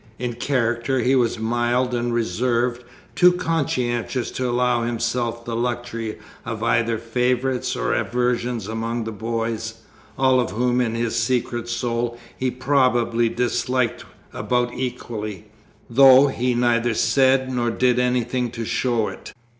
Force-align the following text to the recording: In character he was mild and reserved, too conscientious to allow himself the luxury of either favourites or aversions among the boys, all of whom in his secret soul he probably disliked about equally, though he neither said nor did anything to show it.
In 0.17 0.33
character 0.33 0.99
he 1.01 1.13
was 1.13 1.37
mild 1.37 1.93
and 1.93 2.11
reserved, 2.11 2.83
too 3.13 3.33
conscientious 3.33 4.31
to 4.31 4.49
allow 4.49 4.81
himself 4.81 5.45
the 5.45 5.55
luxury 5.55 6.17
of 6.43 6.63
either 6.63 6.97
favourites 6.97 7.75
or 7.75 7.93
aversions 7.93 8.67
among 8.67 9.03
the 9.03 9.11
boys, 9.11 9.75
all 10.17 10.39
of 10.39 10.49
whom 10.49 10.81
in 10.81 10.95
his 10.95 11.15
secret 11.17 11.69
soul 11.69 12.17
he 12.35 12.49
probably 12.49 13.29
disliked 13.29 14.03
about 14.33 14.73
equally, 14.73 15.45
though 15.87 16.25
he 16.29 16.55
neither 16.55 16.95
said 16.95 17.53
nor 17.53 17.69
did 17.69 17.99
anything 17.99 18.49
to 18.49 18.65
show 18.65 19.07
it. 19.07 19.31